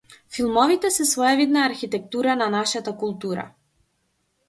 [0.37, 3.49] Филмовите се своевидна архитектура на нашата култура.